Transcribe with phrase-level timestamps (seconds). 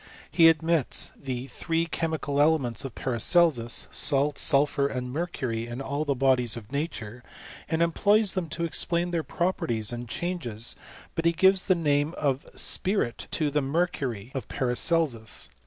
[0.31, 6.15] He admits the three chemical elements of Paracelsus, salt, sulphur, and mercury, in all the
[6.15, 7.23] bodies in nature,
[7.69, 10.75] and employs them to explain their properties and changes;
[11.13, 15.49] but he gives the name of ^pirit to the mercury of Paracelsus.